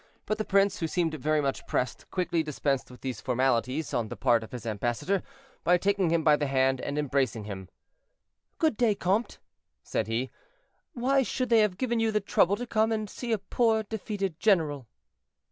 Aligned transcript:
But 0.25 0.39
the 0.39 0.45
prince, 0.45 0.79
who 0.79 0.87
seemed 0.87 1.13
very 1.13 1.41
much 1.41 1.67
pressed, 1.67 2.09
quickly 2.09 2.41
dispensed 2.41 2.89
with 2.89 3.01
these 3.01 3.21
formalities 3.21 3.93
on 3.93 4.07
the 4.07 4.15
part 4.15 4.43
of 4.43 4.51
his 4.51 4.65
ambassador, 4.65 5.21
by 5.63 5.77
taking 5.77 6.09
him 6.09 6.23
by 6.23 6.37
the 6.37 6.47
hand 6.47 6.81
and 6.81 6.97
embracing 6.97 7.43
him. 7.43 7.69
"Good 8.57 8.77
day, 8.77 8.95
comte," 8.95 9.33
he 9.33 9.39
said; 9.83 10.29
"why 10.93 11.21
should 11.21 11.49
they 11.49 11.59
have 11.59 11.77
given 11.77 11.99
you 11.99 12.11
the 12.11 12.19
trouble 12.19 12.55
to 12.55 12.65
come 12.65 12.91
and 12.91 13.07
see 13.07 13.31
a 13.31 13.37
poor 13.37 13.83
defeated 13.83 14.39
general?" 14.39 14.87